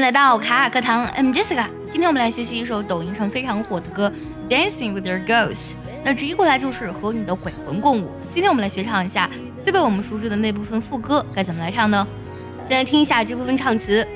[0.00, 1.66] 来到卡卡课堂，I'm Jessica。
[1.92, 4.10] 今天我们来学习一首抖音上非常火的歌
[4.50, 5.52] 《Dancing with Your Ghost》。
[6.02, 8.10] 那直译过来就是和你的鬼魂共舞。
[8.32, 9.28] 今天我们来学唱一下
[9.62, 12.06] 最被我们熟知的那部分副歌，该怎么来唱呢？
[12.66, 14.06] 先来听一下这部分唱词。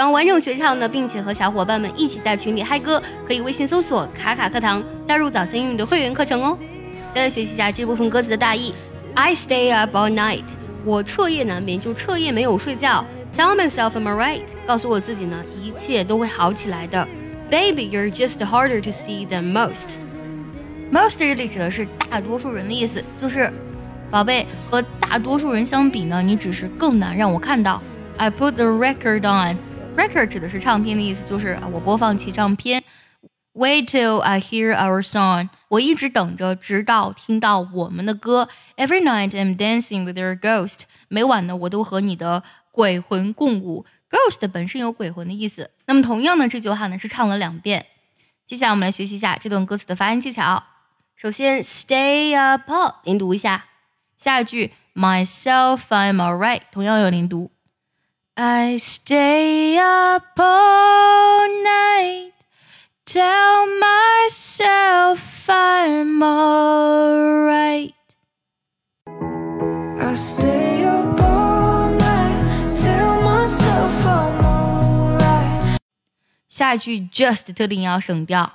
[0.00, 6.56] 想要完整学唱的，并且和小伙伴们一起在群里嗨歌，可以微信搜索“卡卡课堂”，加入早餐英语的会员课程哦。
[7.14, 8.72] 再来学习一下这部分歌词的大意
[9.14, 10.44] ：I stay up all night，
[10.86, 13.04] 我彻夜难眠，就彻夜没有睡觉。
[13.36, 17.06] Tell myself I'm alright，告诉我自己呢，一切都会好起来的。
[17.50, 19.96] Baby，you're just harder to see than most。
[20.90, 23.52] Most 这里指的是大多数人的意思，就是
[24.10, 27.82] 宝贝和大多数人相比呢，你只是更难让我看到。
[28.16, 29.58] I put the record on。
[29.96, 32.82] Record 指的是唱片的意思，就是我播放起唱片。
[33.52, 38.48] Wait till I hear our song，我一直等着，直到听到我们的歌。
[38.76, 43.84] Every night I'm dancing with your ghost，每晚呢我都和你的鬼魂共舞。
[44.10, 47.86] Ghost 本身有鬼魂的意思，那么同样呢这句话呢是唱了两遍。
[48.46, 50.64] 接下来我们来学习一下这段歌词的发音技巧。
[51.16, 53.66] 首先，Stay up all，连读一下。
[54.16, 57.50] 下一句，Myself I'm alright，同样有连读。
[58.37, 62.33] I stay up all night,
[63.05, 67.93] tell myself I'm alright.
[69.07, 75.79] I stay up all night, tell myself I'm alright.
[76.49, 78.51] 下一句 just 特定要省掉。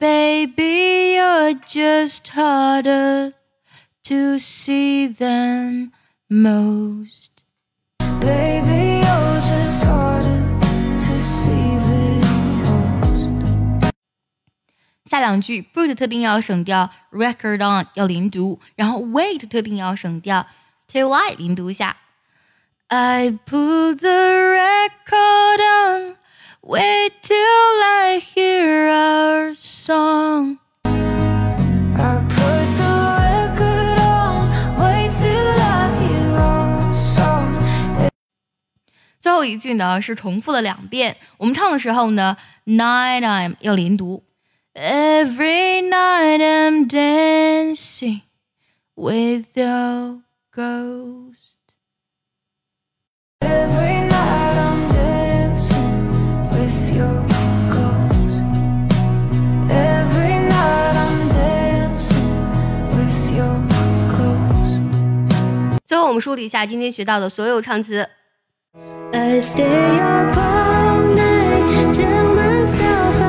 [0.00, 3.34] Baby, you're just harder
[4.02, 5.92] to see than
[6.28, 7.37] most.
[15.09, 20.45] 下两句 put 特定要省掉，record on 要连读，然后 wait 特定要省掉
[20.87, 21.97] ，till I 连读一下。
[22.89, 26.15] I put the record on,
[26.61, 30.59] wait till I hear our song.
[39.38, 41.16] 后一句呢是重复了两遍。
[41.38, 42.36] 我们唱的时候呢，
[42.66, 44.22] night I'm 要连读。
[44.74, 48.22] Every night I'm dancing
[48.94, 51.58] with your ghost.
[53.40, 56.10] Every night I'm dancing
[56.50, 57.24] with your
[57.70, 58.42] ghost.
[59.70, 62.34] Every night I'm dancing
[62.90, 63.60] with your
[64.10, 65.78] ghost.
[65.86, 68.08] 最后我们梳理一下今天学到的所有唱词。
[68.75, 73.15] I stay up all night, tell myself.
[73.15, 73.28] I'm